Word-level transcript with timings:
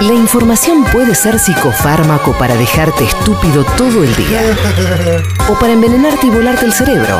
La 0.00 0.14
información 0.14 0.84
puede 0.84 1.14
ser 1.14 1.38
psicofármaco 1.38 2.32
para 2.32 2.54
dejarte 2.54 3.04
estúpido 3.04 3.64
todo 3.76 4.02
el 4.02 4.16
día. 4.16 4.40
O 5.50 5.58
para 5.58 5.74
envenenarte 5.74 6.26
y 6.26 6.30
volarte 6.30 6.64
el 6.64 6.72
cerebro. 6.72 7.18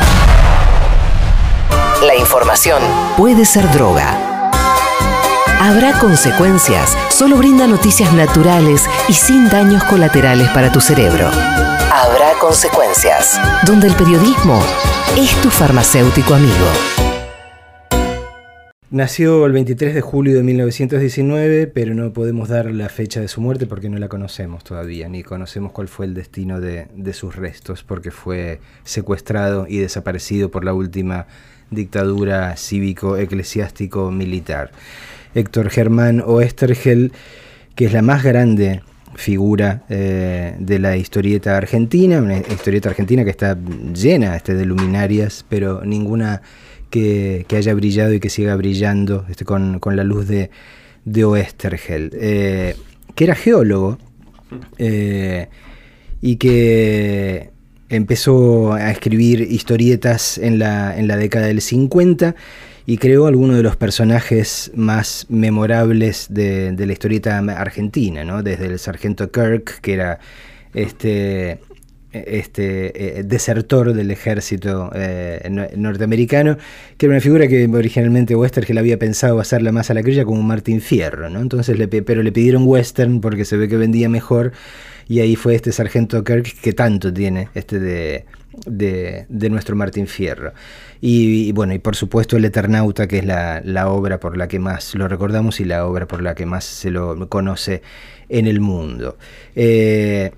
La 2.03 2.17
información 2.17 2.83
puede 3.19 3.45
ser 3.45 3.71
droga. 3.71 4.51
Habrá 5.61 5.99
consecuencias. 5.99 6.97
Solo 7.11 7.37
brinda 7.37 7.67
noticias 7.67 8.15
naturales 8.15 8.89
y 9.09 9.13
sin 9.13 9.51
daños 9.51 9.85
colaterales 9.85 10.49
para 10.49 10.73
tu 10.73 10.81
cerebro. 10.81 11.29
Habrá 11.29 12.33
consecuencias. 12.41 13.39
Donde 13.65 13.89
el 13.89 13.95
periodismo 13.95 14.59
es 15.19 15.39
tu 15.43 15.51
farmacéutico 15.51 16.33
amigo. 16.33 17.10
Nació 18.93 19.47
el 19.47 19.53
23 19.53 19.95
de 19.95 20.01
julio 20.01 20.35
de 20.35 20.43
1919, 20.43 21.69
pero 21.69 21.95
no 21.95 22.13
podemos 22.13 22.49
dar 22.49 22.69
la 22.73 22.89
fecha 22.89 23.21
de 23.21 23.29
su 23.29 23.41
muerte 23.41 23.69
porque 23.69 23.89
no 23.89 23.99
la 23.99 24.09
conocemos 24.09 24.65
todavía, 24.65 25.09
ni 25.09 25.23
conocemos 25.23 25.71
cuál 25.71 25.87
fue 25.87 26.07
el 26.07 26.15
destino 26.15 26.61
de, 26.61 26.89
sus 27.13 27.37
restos, 27.37 27.85
porque 27.85 28.11
fue 28.11 28.59
secuestrado 28.83 29.69
y 29.69 29.79
desaparecido 29.79 30.51
por 30.51 30.65
la 30.65 30.75
última 30.75 31.29
dictadura 31.71 32.57
cívico-eclesiástico-militar. 32.57 34.73
Héctor 35.37 35.71
Germán 35.71 36.21
Oestergel, 36.27 37.13
que 37.77 37.85
es 37.85 37.93
la 37.93 38.03
más 38.03 38.25
grande 38.25 38.83
figura 39.15 39.85
eh, 39.89 40.57
de 40.59 40.81
la 40.81 40.97
historieta 40.97 41.57
argentina, 41.57 42.21
una 42.21 42.39
historieta 42.39 42.89
argentina 42.89 43.23
que 43.23 43.31
está 43.31 43.57
llena 43.95 44.35
este, 44.35 44.55
de 44.55 44.65
luminarias, 44.65 45.47
pero 45.49 45.85
ninguna 45.85 46.43
que, 46.91 47.47
haya 47.57 47.75
brillado 47.75 48.13
y 48.13 48.21
que 48.21 48.31
siga 48.31 48.57
brillando 48.57 49.25
este, 49.29 49.45
con, 49.45 49.81
la 49.85 50.05
luz 50.05 50.29
de, 50.29 50.51
de 51.05 51.25
Oestergel, 51.25 52.11
eh, 52.15 52.77
que 53.15 53.25
era 53.25 53.35
geólogo 53.35 53.99
eh, 54.79 55.49
y 56.21 56.37
que 56.37 57.51
empezó 57.89 58.73
a 58.73 58.91
escribir 58.91 59.41
historietas 59.41 60.39
en 60.39 60.59
la, 60.59 60.97
en 60.97 61.09
la 61.09 61.17
década 61.17 61.47
del 61.47 61.61
50 61.61 62.35
y 62.87 62.99
creó 62.99 63.27
algunos 63.27 63.57
de 63.57 63.63
los 63.63 63.77
personajes 63.77 64.71
más 64.75 65.27
memorables 65.29 66.27
de, 66.31 66.75
la 66.77 66.93
historieta 66.93 67.39
argentina, 67.39 68.25
¿no? 68.25 68.43
desde 68.43 68.67
el 68.67 68.79
sargento 68.79 69.31
Kirk, 69.31 69.81
que 69.81 69.93
era 69.93 70.19
este 70.75 71.61
este 72.13 73.19
eh, 73.19 73.23
desertor 73.23 73.93
del 73.93 74.11
ejército 74.11 74.91
eh, 74.95 75.49
norteamericano, 75.77 76.57
que 76.97 77.07
era 77.07 77.15
una 77.15 77.21
figura 77.21 77.49
que 77.49 77.67
originalmente 77.67 78.35
Westergel 78.35 78.79
había 78.79 78.99
pensado 78.99 79.41
hacerla 79.41 79.73
más 79.73 79.91
a 79.91 79.95
la 79.95 80.03
crilla 80.03 80.25
como 80.25 80.43
Martín 80.43 80.81
Fierro, 80.81 81.31
¿no? 81.31 81.41
Entonces 81.41 81.77
pero 82.05 82.23
le 82.23 82.33
pidieron 82.33 82.65
western 82.67 83.21
porque 83.21 83.45
se 83.45 83.57
ve 83.57 83.69
que 83.69 83.77
vendía 83.77 84.09
mejor 84.09 84.53
y 85.09 85.21
ahí 85.21 85.35
fue 85.35 85.55
este 85.57 85.73
sargento 85.73 86.23
Kirk 86.23 86.61
que 86.61 86.73
tanto 86.73 87.13
tiene 87.13 87.49
este 87.55 87.81
de, 87.81 88.27
de, 88.67 89.51
nuestro 89.51 89.75
Martín 89.75 90.07
Fierro. 90.07 90.53
Y, 91.01 91.51
bueno, 91.53 91.75
y 91.75 91.81
por 91.81 91.97
supuesto 91.97 92.37
el 92.37 92.45
Eternauta, 92.45 93.09
que 93.09 93.19
es 93.19 93.25
la, 93.25 93.61
la, 93.65 93.89
obra 93.89 94.21
por 94.21 94.37
la 94.37 94.47
que 94.47 94.59
más 94.59 94.95
lo 94.95 95.09
recordamos 95.09 95.59
y 95.59 95.65
la 95.65 95.85
obra 95.87 96.07
por 96.07 96.23
la 96.23 96.37
que 96.37 96.47
más 96.47 96.65
se 96.65 96.91
lo 96.91 97.29
conoce 97.29 97.83
en 98.29 98.47
el 98.47 98.61
mundo. 98.61 99.19
Eh, 99.57 100.31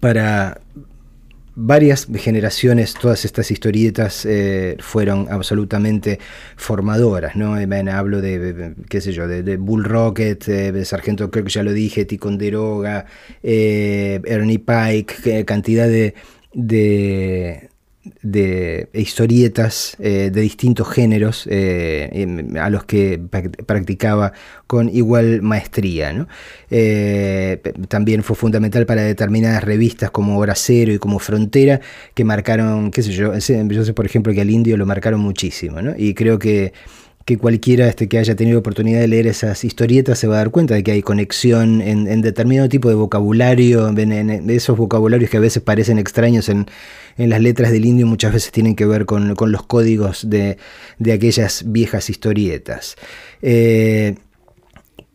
para 0.00 0.60
varias 1.54 2.08
generaciones 2.14 2.94
todas 2.94 3.24
estas 3.24 3.50
historietas 3.50 4.24
eh, 4.24 4.76
fueron 4.80 5.26
absolutamente 5.30 6.18
formadoras, 6.56 7.36
¿no? 7.36 7.54
hablo 7.90 8.20
de, 8.20 8.74
qué 8.88 9.00
sé 9.00 9.12
yo, 9.12 9.28
de, 9.28 9.56
Bull 9.56 9.84
Rocket, 9.84 10.48
eh, 10.48 10.72
de 10.72 10.84
Sargento 10.84 11.30
Kirk, 11.30 11.48
ya 11.48 11.62
lo 11.62 11.72
dije, 11.72 12.04
Ticonderoga, 12.04 13.06
eh, 13.42 14.20
Ernie 14.24 14.58
Pike, 14.58 15.44
cantidad 15.44 15.86
de, 15.86 16.14
de 16.54 17.69
historietas 18.92 19.96
eh, 19.98 20.30
de 20.32 20.40
distintos 20.40 20.88
géneros 20.88 21.46
eh, 21.50 22.26
a 22.60 22.70
los 22.70 22.84
que 22.84 23.20
practicaba 23.66 24.32
con 24.66 24.88
igual 24.88 25.42
maestría. 25.42 26.26
Eh, 26.70 27.60
también 27.88 28.22
fue 28.22 28.36
fundamental 28.36 28.86
para 28.86 29.02
determinadas 29.02 29.64
revistas 29.64 30.10
como 30.10 30.38
Hora 30.38 30.54
Cero 30.54 30.92
y 30.92 30.98
como 30.98 31.18
Frontera, 31.18 31.80
que 32.14 32.24
marcaron, 32.24 32.90
qué 32.90 33.02
sé 33.02 33.12
yo, 33.12 33.32
yo 33.34 33.84
sé 33.84 33.92
por 33.94 34.06
ejemplo 34.06 34.32
que 34.32 34.40
al 34.40 34.50
indio 34.50 34.76
lo 34.76 34.86
marcaron 34.86 35.20
muchísimo, 35.20 35.78
y 35.96 36.14
creo 36.14 36.38
que 36.38 36.72
que 37.30 37.38
cualquiera 37.38 37.86
este, 37.86 38.08
que 38.08 38.18
haya 38.18 38.34
tenido 38.34 38.58
oportunidad 38.58 38.98
de 38.98 39.06
leer 39.06 39.28
esas 39.28 39.62
historietas 39.62 40.18
se 40.18 40.26
va 40.26 40.34
a 40.34 40.38
dar 40.38 40.50
cuenta 40.50 40.74
de 40.74 40.82
que 40.82 40.90
hay 40.90 41.00
conexión 41.00 41.80
en, 41.80 42.22
determinado 42.22 42.68
tipo 42.68 42.88
de 42.88 42.96
vocabulario, 42.96 43.86
en, 43.86 44.50
esos 44.50 44.76
vocabularios 44.76 45.30
que 45.30 45.36
a 45.36 45.40
veces 45.40 45.62
parecen 45.62 46.00
extraños 46.00 46.48
en, 46.48 46.66
las 47.16 47.40
letras 47.40 47.70
del 47.70 47.84
indio, 47.84 48.08
muchas 48.08 48.32
veces 48.32 48.50
tienen 48.50 48.74
que 48.74 48.84
ver 48.84 49.06
con, 49.06 49.36
los 49.38 49.62
códigos 49.62 50.28
de, 50.28 50.58
aquellas 51.14 51.62
viejas 51.70 52.10
historietas. 52.10 52.96
Eh, 53.42 54.16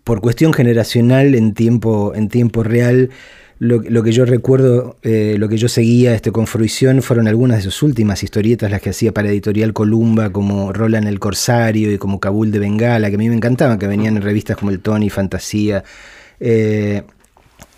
por 0.05 0.21
cuestión 0.21 0.53
generacional, 0.53 1.35
en 1.35 1.53
tiempo, 1.53 2.13
en 2.15 2.29
tiempo 2.29 2.63
real, 2.63 3.09
lo, 3.57 4.03
que 4.03 4.11
yo 4.11 4.25
recuerdo, 4.25 4.97
eh, 5.01 5.37
lo 5.39 5.47
que 5.47 5.57
yo 5.57 5.69
seguía 5.69 6.13
este, 6.13 6.31
con 6.31 6.45
fruición 6.45 7.01
fueron 7.01 7.27
algunas 7.27 7.57
de 7.57 7.63
sus 7.63 7.83
últimas 7.83 8.21
historietas, 8.21 8.69
las 8.69 8.81
que 8.81 8.89
hacía 8.89 9.13
para 9.13 9.29
Editorial 9.29 9.71
Columba, 9.71 10.29
como 10.29 10.73
Roland 10.73 11.07
el 11.07 11.19
Corsario 11.19 11.91
y 11.91 11.97
como 11.97 12.19
Kabul 12.19 12.51
de 12.51 12.59
Bengala, 12.59 13.09
que 13.09 13.15
a 13.15 13.17
mí 13.17 13.29
me 13.29 13.35
encantaban, 13.35 13.79
que 13.79 13.87
venían 13.87 14.17
en 14.17 14.23
revistas 14.23 14.57
como 14.57 14.71
El 14.71 14.81
Tony, 14.81 15.09
Fantasía 15.09 15.85
eh, 16.39 17.03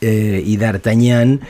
eh, 0.02 0.44
y 0.44 0.58
D'Artagnan. 0.58 1.42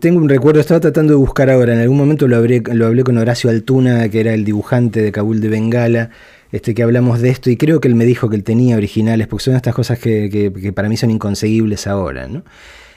Tengo 0.00 0.18
un 0.18 0.28
recuerdo, 0.28 0.60
estaba 0.60 0.80
tratando 0.80 1.14
de 1.14 1.18
buscar 1.18 1.50
ahora, 1.50 1.72
en 1.72 1.80
algún 1.80 1.96
momento 1.96 2.28
lo, 2.28 2.36
lo 2.36 2.86
hablé 2.86 3.02
con 3.02 3.16
Horacio 3.16 3.48
Altuna, 3.48 4.08
que 4.08 4.20
era 4.20 4.34
el 4.34 4.44
dibujante 4.44 5.00
de 5.00 5.10
Kabul 5.10 5.40
de 5.40 5.48
Bengala, 5.48 6.10
este, 6.52 6.74
que 6.74 6.82
hablamos 6.82 7.20
de 7.20 7.30
esto 7.30 7.50
y 7.50 7.56
creo 7.56 7.80
que 7.80 7.88
él 7.88 7.94
me 7.94 8.04
dijo 8.04 8.28
que 8.28 8.36
él 8.36 8.44
tenía 8.44 8.76
originales, 8.76 9.26
porque 9.26 9.44
son 9.44 9.56
estas 9.56 9.74
cosas 9.74 9.98
que, 9.98 10.72
para 10.74 10.88
mí 10.88 10.96
son 10.96 11.10
inconseguibles 11.10 11.86
ahora, 11.86 12.28
¿no? 12.28 12.44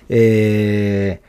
Eh, 0.10 1.20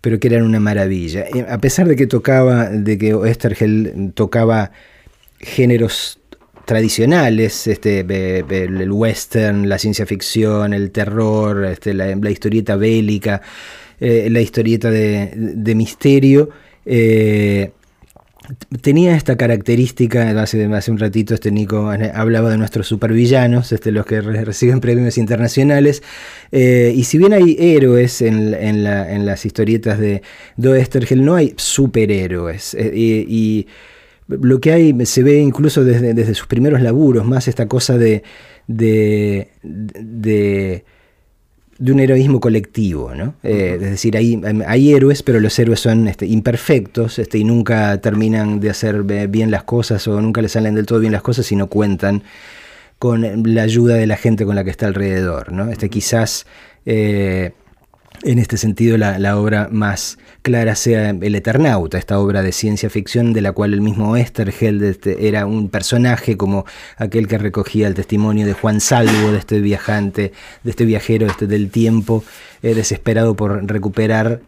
pero 0.00 0.20
que 0.20 0.28
eran 0.28 0.42
una 0.42 0.60
maravilla. 0.60 1.26
A 1.48 1.58
pesar 1.58 1.88
de 1.88 1.96
que 1.96 2.06
tocaba, 2.06 2.68
de 2.68 2.98
que 2.98 4.12
tocaba 4.14 4.72
géneros 5.40 6.20
tradicionales, 6.68 7.66
este, 7.66 8.00
el 8.00 8.92
western, 8.92 9.68
la 9.68 9.78
ciencia 9.78 10.04
ficción, 10.04 10.74
el 10.74 10.90
terror, 10.90 11.64
este, 11.64 11.94
la, 11.94 12.30
historieta 12.30 12.76
bélica, 12.76 13.40
eh, 14.00 14.28
la 14.30 14.40
historieta 14.40 14.90
de, 14.90 15.74
misterio, 15.74 16.50
eh, 16.86 17.72
tenía 18.80 19.16
esta 19.16 19.36
característica, 19.36 20.30
hace, 20.40 20.64
hace 20.64 20.90
un 20.90 20.98
ratito 20.98 21.34
este 21.34 21.50
Nico 21.50 21.90
hablaba 21.90 22.50
de 22.50 22.58
nuestros 22.58 22.86
supervillanos, 22.86 23.72
este, 23.72 23.92
los 23.92 24.06
que 24.06 24.20
reciben 24.20 24.80
premios 24.80 25.18
internacionales, 25.18 26.02
eh, 26.52 26.92
y 26.94 27.04
si 27.04 27.18
bien 27.18 27.32
hay 27.32 27.56
héroes 27.58 28.22
en, 28.22 28.84
las 29.24 29.44
historietas 29.44 29.98
de 29.98 30.22
Doestergel, 30.56 31.24
no 31.24 31.34
hay 31.34 31.54
superhéroes, 31.56 32.74
eh, 32.74 32.92
y, 32.94 33.66
lo 34.28 34.60
que 34.60 34.72
hay 34.72 35.06
se 35.06 35.22
ve 35.22 35.38
incluso 35.38 35.84
desde, 35.84 36.34
sus 36.34 36.46
primeros 36.46 36.82
laburos, 36.82 37.24
más 37.24 37.48
esta 37.48 37.66
cosa 37.66 37.96
de, 37.96 38.22
de 38.66 39.48
de 39.62 40.84
un 41.78 42.00
heroísmo 42.00 42.40
colectivo, 42.40 43.14
¿no? 43.14 43.34
Eh, 43.42 43.74
es 43.74 43.90
decir, 43.90 44.16
hay, 44.16 44.40
hay, 44.66 44.92
héroes, 44.92 45.22
pero 45.22 45.40
los 45.40 45.58
héroes 45.58 45.80
son 45.80 46.08
este, 46.08 46.26
imperfectos 46.26 47.18
este, 47.18 47.38
y 47.38 47.44
nunca 47.44 48.00
terminan 48.00 48.60
de 48.60 48.70
hacer 48.70 49.02
bien 49.04 49.50
las 49.50 49.62
cosas 49.62 50.06
o 50.08 50.20
nunca 50.20 50.42
les 50.42 50.52
salen 50.52 50.74
del 50.74 50.86
todo 50.86 50.98
bien 50.98 51.12
las 51.12 51.22
cosas 51.22 51.50
y 51.52 51.56
no 51.56 51.68
cuentan 51.68 52.22
con 52.98 53.54
la 53.54 53.62
ayuda 53.62 53.94
de 53.94 54.06
la 54.06 54.16
gente 54.16 54.44
con 54.44 54.56
la 54.56 54.64
que 54.64 54.70
está 54.70 54.86
alrededor, 54.86 55.52
¿no? 55.52 55.70
Este, 55.70 55.88
quizás 55.88 56.46
eh, 56.84 57.52
en 58.22 58.38
este 58.38 58.56
sentido 58.56 58.96
la, 58.96 59.38
obra 59.38 59.68
más 59.70 60.18
clara 60.42 60.74
sea 60.74 61.10
El 61.10 61.34
Eternauta, 61.34 61.98
esta 61.98 62.18
obra 62.18 62.42
de 62.42 62.52
ciencia 62.52 62.90
ficción 62.90 63.32
de 63.32 63.42
la 63.42 63.52
cual 63.52 63.74
el 63.74 63.80
mismo 63.80 64.16
Esterheld 64.16 64.82
este, 64.82 65.28
era 65.28 65.46
un 65.46 65.68
personaje 65.68 66.36
como 66.36 66.64
aquel 66.96 67.28
que 67.28 67.38
recogía 67.38 67.86
el 67.86 67.94
testimonio 67.94 68.46
de 68.46 68.54
Juan 68.54 68.80
Salvo, 68.80 69.32
de 69.32 69.38
este 69.38 69.60
viajante, 69.60 70.32
de 70.62 70.70
este 70.70 70.84
viajero 70.84 71.26
este, 71.26 71.46
del 71.46 71.70
tiempo, 71.70 72.24
eh, 72.62 72.74
desesperado 72.74 73.34
por 73.36 73.64
recuperar 73.70 74.40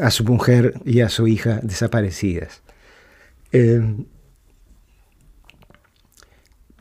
a 0.00 0.10
su 0.10 0.24
mujer 0.24 0.74
y 0.84 1.00
a 1.00 1.08
su 1.08 1.26
hija 1.28 1.60
desaparecidas. 1.62 2.62
Eh, 3.52 3.80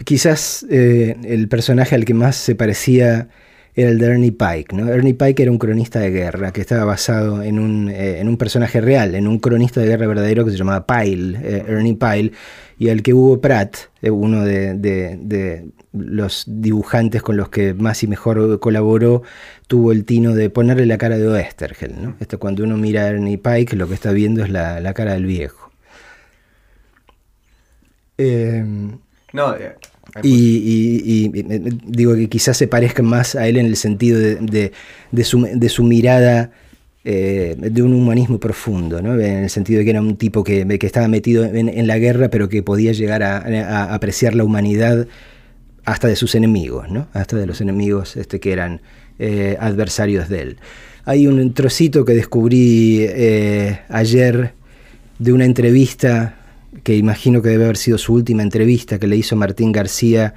Quizás 0.05 0.65
eh, 0.69 1.15
el 1.23 1.47
personaje 1.47 1.95
al 1.95 2.03
que 2.03 2.15
más 2.15 2.35
se 2.35 2.55
parecía 2.55 3.29
era 3.75 3.89
el 3.89 3.99
de 3.99 4.05
Ernie 4.07 4.31
Pike. 4.31 4.75
¿no? 4.75 4.89
Ernie 4.89 5.13
Pike 5.13 5.43
era 5.43 5.51
un 5.51 5.59
cronista 5.59 5.99
de 5.99 6.09
guerra 6.09 6.51
que 6.51 6.61
estaba 6.61 6.83
basado 6.85 7.43
en 7.43 7.59
un, 7.59 7.89
eh, 7.89 8.19
en 8.19 8.27
un 8.27 8.37
personaje 8.37 8.81
real, 8.81 9.13
en 9.15 9.27
un 9.27 9.39
cronista 9.39 9.81
de 9.81 9.87
guerra 9.87 10.07
verdadero 10.07 10.45
que 10.45 10.51
se 10.51 10.57
llamaba 10.57 10.85
Pyle, 10.87 11.37
eh, 11.41 11.65
Ernie 11.67 11.95
Pyle, 11.95 12.31
y 12.79 12.89
al 12.89 13.03
que 13.03 13.13
Hugo 13.13 13.39
Pratt, 13.39 13.77
uno 14.01 14.43
de, 14.43 15.71
los 15.93 16.43
dibujantes 16.47 17.21
con 17.21 17.37
los 17.37 17.49
que 17.49 17.75
más 17.75 18.01
y 18.03 18.07
mejor 18.07 18.59
colaboró, 18.59 19.21
tuvo 19.67 19.91
el 19.91 20.05
tino 20.05 20.33
de 20.33 20.49
ponerle 20.49 20.87
la 20.87 20.97
cara 20.97 21.17
de 21.17 21.27
Oestergel. 21.27 21.93
¿no? 22.01 22.15
Cuando 22.39 22.63
uno 22.63 22.77
mira 22.77 23.03
a 23.03 23.09
Ernie 23.09 23.37
Pike, 23.37 23.75
lo 23.75 23.87
que 23.87 23.93
está 23.93 24.11
viendo 24.11 24.43
es 24.43 24.49
la, 24.49 24.93
cara 24.93 25.13
del 25.13 25.25
viejo. 25.25 25.71
No, 29.33 29.55
y, 30.21 31.29
digo 31.87 32.15
que 32.15 32.29
quizás 32.29 32.57
se 32.57 32.67
parezca 32.67 33.01
más 33.01 33.35
a 33.35 33.47
él 33.47 33.57
en 33.57 33.65
el 33.65 33.75
sentido 33.75 34.19
de, 34.19 34.71
su, 35.23 35.83
mirada 35.83 36.51
eh, 37.03 37.55
de 37.57 37.81
un 37.81 37.93
humanismo 37.93 38.39
profundo, 38.39 39.01
¿no? 39.01 39.19
en 39.19 39.43
el 39.43 39.49
sentido 39.49 39.79
de 39.79 39.85
que 39.85 39.89
era 39.91 40.01
un 40.01 40.17
tipo 40.17 40.43
que, 40.43 40.67
estaba 40.81 41.07
metido 41.07 41.45
en, 41.45 41.87
la 41.87 41.97
guerra, 41.97 42.29
pero 42.29 42.47
que 42.47 42.61
podía 42.61 42.91
llegar 42.91 43.23
a, 43.23 43.93
apreciar 43.93 44.35
la 44.35 44.43
humanidad 44.43 45.07
hasta 45.85 46.07
de 46.07 46.15
sus 46.15 46.35
enemigos, 46.35 46.89
¿no? 46.89 47.07
hasta 47.13 47.35
de 47.37 47.45
los 47.45 47.59
enemigos 47.59 48.15
este, 48.15 48.39
que 48.39 48.51
eran 48.53 48.81
eh, 49.19 49.57
adversarios 49.59 50.29
de 50.29 50.41
él. 50.41 50.57
Hay 51.05 51.27
un 51.27 51.53
trocito 51.53 52.05
que 52.05 52.13
descubrí 52.13 52.99
eh, 53.01 53.79
ayer 53.89 54.53
de 55.17 55.33
una 55.33 55.45
entrevista 55.45 56.37
que 56.83 56.95
imagino 56.95 57.41
que 57.41 57.49
debe 57.49 57.65
haber 57.65 57.77
sido 57.77 57.97
su 57.97 58.13
última 58.13 58.43
entrevista 58.43 58.99
que 58.99 59.07
le 59.07 59.15
hizo 59.15 59.35
Martín 59.35 59.71
García 59.71 60.33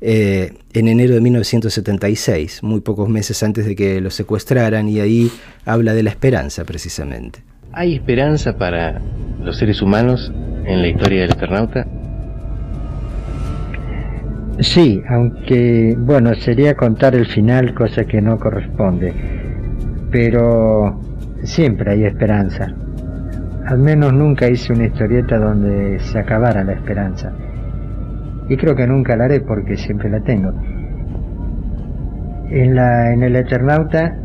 eh, 0.00 0.52
en 0.74 0.88
enero 0.88 1.14
de 1.14 1.20
1976, 1.20 2.62
muy 2.62 2.80
pocos 2.80 3.08
meses 3.08 3.42
antes 3.42 3.64
de 3.64 3.74
que 3.74 4.00
lo 4.00 4.10
secuestraran, 4.10 4.88
y 4.88 5.00
ahí 5.00 5.30
habla 5.64 5.94
de 5.94 6.02
la 6.02 6.10
esperanza 6.10 6.64
precisamente. 6.64 7.42
¿Hay 7.72 7.94
esperanza 7.94 8.56
para 8.56 9.00
los 9.42 9.58
seres 9.58 9.82
humanos 9.82 10.32
en 10.64 10.82
la 10.82 10.88
historia 10.88 11.22
del 11.22 11.32
Eternauta? 11.32 11.86
Sí, 14.60 15.02
aunque, 15.08 15.94
bueno, 15.98 16.34
sería 16.34 16.74
contar 16.74 17.14
el 17.14 17.26
final, 17.26 17.74
cosa 17.74 18.04
que 18.04 18.22
no 18.22 18.38
corresponde, 18.38 19.12
pero 20.10 20.98
siempre 21.42 21.92
hay 21.92 22.04
esperanza. 22.04 22.74
Al 23.66 23.78
menos 23.78 24.12
nunca 24.12 24.48
hice 24.48 24.72
una 24.72 24.84
historieta 24.84 25.38
donde 25.38 25.98
se 25.98 26.20
acabara 26.20 26.62
la 26.62 26.72
esperanza. 26.72 27.32
Y 28.48 28.56
creo 28.56 28.76
que 28.76 28.86
nunca 28.86 29.16
la 29.16 29.24
haré 29.24 29.40
porque 29.40 29.76
siempre 29.76 30.08
la 30.08 30.20
tengo. 30.20 30.52
En, 32.48 32.76
la, 32.76 33.12
en 33.12 33.24
el 33.24 33.34
Eternauta 33.34 34.16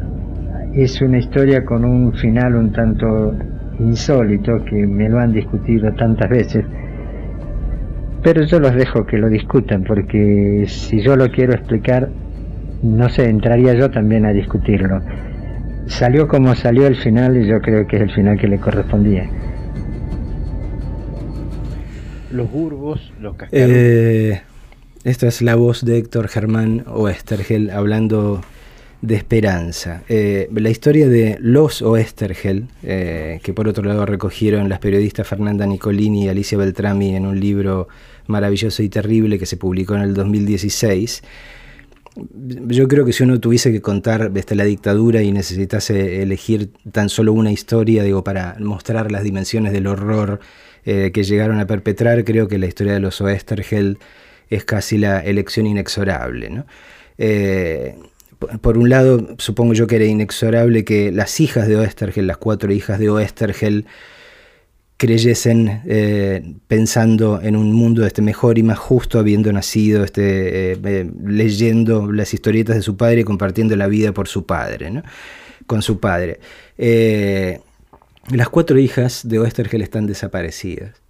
es 0.73 1.01
una 1.01 1.17
historia 1.17 1.65
con 1.65 1.83
un 1.83 2.13
final 2.13 2.55
un 2.55 2.71
tanto 2.71 3.33
insólito 3.79 4.63
que 4.63 4.85
me 4.85 5.09
lo 5.09 5.19
han 5.19 5.33
discutido 5.33 5.91
tantas 5.93 6.29
veces. 6.29 6.63
Pero 8.21 8.43
yo 8.43 8.59
los 8.59 8.75
dejo 8.75 9.07
que 9.07 9.17
lo 9.17 9.27
discutan 9.27 9.83
porque 9.83 10.65
si 10.67 11.01
yo 11.01 11.15
lo 11.15 11.29
quiero 11.31 11.53
explicar, 11.53 12.09
no 12.83 13.09
sé, 13.09 13.27
entraría 13.27 13.73
yo 13.73 13.89
también 13.89 14.23
a 14.27 14.33
discutirlo 14.33 15.01
salió 15.87 16.27
como 16.27 16.55
salió 16.55 16.87
el 16.87 16.95
final 16.95 17.37
y 17.37 17.47
yo 17.47 17.59
creo 17.61 17.87
que 17.87 17.97
es 17.97 18.01
el 18.03 18.11
final 18.13 18.37
que 18.37 18.47
le 18.47 18.59
correspondía. 18.59 19.29
Los 22.31 22.49
Burbos, 22.49 23.11
los 23.19 23.35
eh, 23.51 24.41
esta 25.03 25.27
es 25.27 25.41
la 25.41 25.55
voz 25.55 25.83
de 25.83 25.97
Héctor 25.97 26.27
Germán 26.29 26.85
Oestergel 26.87 27.71
hablando 27.71 28.41
de 29.01 29.15
esperanza. 29.15 30.03
Eh, 30.07 30.47
la 30.53 30.69
historia 30.69 31.09
de 31.09 31.37
los 31.39 31.81
Oestergel, 31.81 32.67
eh, 32.83 33.39
que 33.43 33.53
por 33.53 33.67
otro 33.67 33.83
lado 33.83 34.05
recogieron 34.05 34.69
las 34.69 34.79
periodistas 34.79 35.27
Fernanda 35.27 35.65
Nicolini 35.65 36.25
y 36.25 36.29
Alicia 36.29 36.57
Beltrami 36.57 37.15
en 37.15 37.25
un 37.25 37.39
libro 37.39 37.87
maravilloso 38.27 38.83
y 38.83 38.89
terrible 38.89 39.39
que 39.39 39.47
se 39.47 39.57
publicó 39.57 39.95
en 39.95 40.01
el 40.01 40.13
2016, 40.13 41.23
yo 42.15 42.87
creo 42.87 43.05
que 43.05 43.13
si 43.13 43.23
uno 43.23 43.39
tuviese 43.39 43.71
que 43.71 43.81
contar 43.81 44.31
desde 44.31 44.55
la 44.55 44.65
dictadura 44.65 45.21
y 45.21 45.31
necesitase 45.31 46.21
elegir 46.21 46.71
tan 46.91 47.09
solo 47.09 47.33
una 47.33 47.51
historia, 47.51 48.03
digo, 48.03 48.23
para 48.23 48.57
mostrar 48.59 49.11
las 49.11 49.23
dimensiones 49.23 49.71
del 49.71 49.87
horror 49.87 50.39
eh, 50.83 51.11
que 51.13 51.23
llegaron 51.23 51.59
a 51.59 51.67
perpetrar, 51.67 52.23
creo 52.25 52.47
que 52.47 52.57
la 52.57 52.67
historia 52.67 52.93
de 52.93 52.99
los 52.99 53.21
Oestergeld 53.21 53.97
es 54.49 54.65
casi 54.65 54.97
la 54.97 55.19
elección 55.19 55.65
inexorable. 55.67 56.63
Eh, 57.17 57.95
por 58.61 58.77
un 58.77 58.89
lado, 58.89 59.35
supongo 59.37 59.73
yo 59.73 59.87
que 59.87 59.97
era 59.97 60.05
inexorable 60.05 60.83
que 60.83 61.11
las 61.11 61.39
hijas 61.39 61.67
de 61.67 61.77
Oestergel, 61.77 62.27
las 62.27 62.37
cuatro 62.37 62.71
hijas 62.73 62.99
de 62.99 63.09
Oestergel, 63.09 63.85
creyesen 65.01 65.81
eh, 65.87 66.53
pensando 66.67 67.41
en 67.41 67.55
un 67.55 67.73
mundo 67.73 68.05
este, 68.05 68.21
mejor 68.21 68.59
y 68.59 68.63
más 68.63 68.77
justo, 68.77 69.17
habiendo 69.17 69.51
nacido, 69.51 70.03
este, 70.03 70.73
eh, 70.73 70.79
eh, 70.83 71.11
leyendo 71.25 72.11
las 72.11 72.35
historietas 72.35 72.75
de 72.75 72.83
su 72.83 72.97
padre 72.97 73.21
y 73.21 73.23
compartiendo 73.23 73.75
la 73.75 73.87
vida 73.87 74.11
por 74.11 74.27
su 74.27 74.45
padre, 74.45 74.91
¿no? 74.91 75.01
con 75.65 75.81
su 75.81 75.99
padre. 75.99 76.39
las 76.77 78.49
cuatro 78.49 78.77
hijas 78.77 79.27
de 79.27 79.39
Oestergel 79.39 79.81
están 79.81 80.05
desaparecidas. 80.05 81.01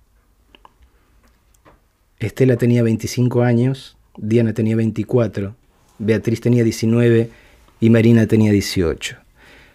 Estela 2.18 2.56
tenía 2.56 2.84
25 2.84 3.42
años, 3.42 3.98
Diana 4.16 4.54
tenía 4.54 4.78
24, 4.78 5.54
Beatriz 6.00 6.40
tenía 6.40 6.64
19 6.64 7.30
y 7.82 7.90
Marina 7.90 8.26
tenía 8.26 8.54
18. 8.54 9.18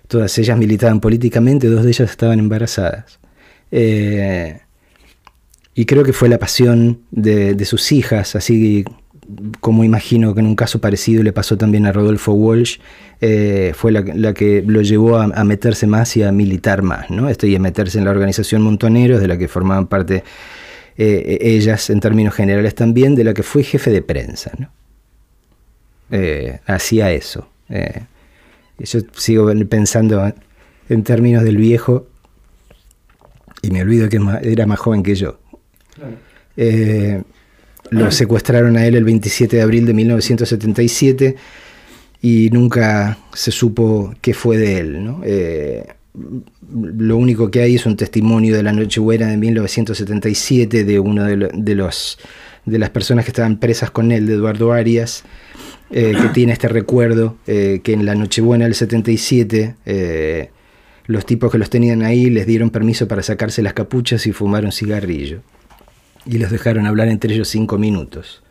Todas 0.09 0.39
ellas 0.39 0.57
militaban 0.57 1.01
políticamente, 1.01 1.67
dos 1.67 1.85
de 1.85 1.91
ellas 1.91 2.09
estaban 2.09 2.39
embarazadas. 2.39 3.19
Eh, 3.71 4.61
y 5.75 5.85
creo 5.85 6.05
que 6.05 6.13
fue 6.13 6.29
la 6.29 6.39
pasión 6.39 7.01
de, 7.11 7.63
sus 7.65 7.93
hijas, 7.93 8.37
así 8.37 8.85
como 9.61 9.83
imagino 9.83 10.35
que 10.35 10.41
en 10.41 10.47
un 10.47 10.55
caso 10.55 10.81
parecido 10.81 11.23
le 11.23 11.33
pasó 11.33 11.59
también 11.59 11.85
a 11.87 11.93
Rodolfo 11.93 12.33
Walsh, 12.33 12.79
eh, 13.21 13.73
fue 13.75 13.93
la, 13.93 14.35
que 14.35 14.63
lo 14.67 14.83
llevó 14.83 15.17
a, 15.19 15.45
meterse 15.45 15.87
más 15.87 16.17
y 16.17 16.23
a 16.23 16.33
militar 16.33 16.83
más, 16.83 17.11
¿no? 17.11 17.29
Este, 17.29 17.49
y 17.49 17.57
a 17.57 17.59
meterse 17.59 17.99
en 17.99 18.05
la 18.05 18.13
organización 18.13 18.63
Montoneros, 18.63 19.21
de 19.21 19.29
la 19.29 19.37
que 19.37 19.49
formaban 19.49 19.87
parte 19.87 20.23
eh, 20.97 21.39
ellas 21.41 21.91
en 21.91 22.01
términos 22.01 22.35
generales 22.35 22.75
también, 22.75 23.15
de 23.15 23.25
la 23.25 23.35
que 23.35 23.43
fue 23.43 23.63
jefe 23.63 23.91
de 23.91 24.03
prensa, 24.03 24.53
¿no? 24.59 24.71
hacía 26.67 27.11
eso. 27.11 27.49
yo 28.79 29.01
sigo 29.17 29.53
pensando 29.69 30.33
en 30.89 31.03
términos 31.03 31.43
del 31.43 31.57
viejo, 31.57 32.07
y 33.67 33.71
me 33.71 33.83
olvido 33.83 34.09
que 34.09 34.21
era 34.43 34.67
más 34.67 34.79
joven 34.79 35.03
que 35.03 35.15
yo. 35.15 35.39
Eh, 36.57 37.23
lo 37.91 38.11
secuestraron 38.11 38.77
a 38.77 38.87
él 38.87 38.95
el 38.95 39.05
27 39.05 39.57
de 39.57 39.63
abril 39.63 39.87
de 39.87 39.95
1977 39.95 41.37
y 42.23 42.51
nunca 42.51 43.19
se 43.33 43.51
supo 43.51 44.15
qué 44.21 44.35
fue 44.35 44.59
de 44.59 44.79
él. 44.79 45.15
Eh, 45.25 45.87
lo 46.73 47.17
único 47.17 47.51
que 47.51 47.61
hay 47.61 47.75
es 47.75 47.87
un 47.87 47.97
testimonio 47.97 48.57
de 48.57 48.63
la 48.63 48.73
Nochebuena 48.73 49.27
de 49.29 49.37
1977 49.37 50.85
de 50.85 50.99
uno 50.99 51.25
de, 51.25 51.75
los, 51.75 52.19
de 52.65 52.79
las 52.79 52.91
personas 52.91 53.25
que 53.25 53.31
estaban 53.31 53.59
presas 53.59 53.91
con 53.91 54.11
él, 54.13 54.27
de 54.27 54.35
Eduardo 54.35 54.73
Arias, 54.73 55.25
eh, 55.91 56.15
que 56.21 56.29
tiene 56.31 56.53
este 56.53 56.69
recuerdo 56.69 57.37
que 57.45 57.81
en 57.87 58.07
la 58.07 58.15
Nochebuena 58.15 58.65
del 58.65 58.75
77 58.75 59.75
los 61.07 61.25
tipos 61.27 61.53
que 61.53 61.59
los 61.59 61.71
tenían 61.71 62.03
ahí 62.03 62.31
les 62.31 62.47
dieron 62.47 62.71
permiso 62.71 63.09
para 63.09 63.23
sacarse 63.23 63.63
las 63.63 63.75
capuchas 63.75 64.27
y 64.27 64.33
fumar 64.33 64.65
un 64.65 64.73
cigarrillo. 64.73 65.41
Y 66.25 66.39
los 66.39 66.51
dejaron 66.51 66.87
hablar 66.87 67.09
entre 67.09 67.35
ellos 67.35 67.49
cinco 67.49 67.79
minutos. 67.79 68.43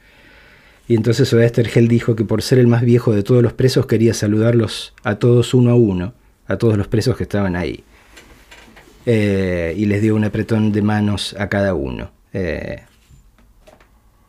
Y 0.88 0.96
entonces 0.96 1.32
Oestergel 1.34 1.88
dijo 1.88 2.16
que 2.16 2.24
por 2.24 2.42
ser 2.42 2.60
el 2.60 2.68
más 2.68 2.84
viejo 2.84 3.14
de 3.14 3.24
todos 3.24 3.42
los 3.42 3.54
presos 3.54 3.88
quería 3.88 4.14
saludarlos 4.14 4.94
a 5.04 5.16
todos 5.16 5.54
uno 5.54 5.72
a 5.72 5.76
uno, 5.76 6.14
a 6.48 6.58
todos 6.58 6.78
los 6.78 6.88
presos 6.88 7.18
que 7.18 7.24
estaban 7.24 7.56
ahí. 7.56 7.84
Eh, 9.06 9.74
y 9.78 9.86
les 9.86 10.02
dio 10.02 10.16
un 10.16 10.24
apretón 10.24 10.72
de 10.72 10.82
manos 10.82 11.36
a 11.38 11.50
cada 11.50 11.74
uno. 11.74 12.12
Eh, 12.34 12.84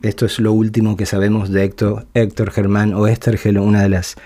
esto 0.03 0.27
es 0.27 0.39
lo 0.39 0.53
último 0.53 0.97
que 0.97 1.07
sabemos 1.07 1.51
de 1.51 1.65
Héctor, 1.65 2.07
Héctor 2.15 2.51
Germán 2.51 2.95
Oestergel, 2.95 3.59
una 3.59 3.83
de 3.83 3.89
las 3.89 4.17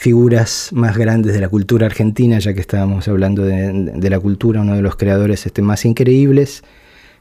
figuras 0.00 0.70
más 0.72 0.96
grandes 0.96 1.34
de 1.34 1.40
la 1.40 1.50
cultura 1.50 1.84
argentina, 1.84 2.38
ya 2.38 2.54
que 2.54 2.60
estábamos 2.60 3.06
hablando 3.06 3.44
de, 3.44 4.08
la 4.08 4.18
cultura, 4.18 4.62
uno 4.62 4.74
de 4.74 4.80
los 4.80 4.96
creadores 4.96 5.44
este, 5.44 5.60
más 5.60 5.84
increíbles, 5.84 6.64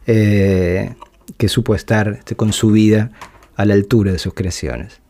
eh, 0.07 0.93
que 1.35 1.49
supo 1.49 1.75
estar 1.75 2.07
este, 2.19 2.37
con 2.37 2.53
su 2.53 2.71
vida 2.71 3.11
a 3.57 3.65
la 3.65 3.73
altura 3.73 4.13
de 4.13 4.17
sus 4.17 4.33
creaciones. 4.33 5.01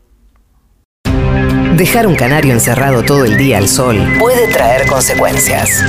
Dejar 1.78 2.08
un 2.08 2.16
canario 2.16 2.54
encerrado 2.54 3.04
todo 3.04 3.24
el 3.24 3.38
día 3.38 3.60
al 3.60 3.68
sol 3.68 4.00
puede 4.18 4.52
traer 4.52 4.88
consecuencias. 4.88 5.84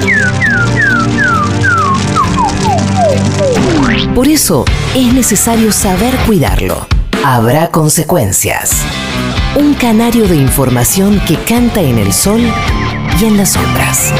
Por 4.14 4.28
eso 4.28 4.66
es 4.94 5.14
necesario 5.14 5.72
saber 5.72 6.14
cuidarlo. 6.26 6.86
Habrá 7.24 7.70
consecuencias. 7.70 8.84
Un 9.56 9.74
canario 9.74 10.28
de 10.28 10.36
información 10.36 11.20
que 11.26 11.36
canta 11.36 11.80
en 11.80 11.98
el 11.98 12.12
sol 12.12 12.40
y 13.20 13.24
en 13.24 13.36
las 13.36 13.50
sombras. 13.50 14.14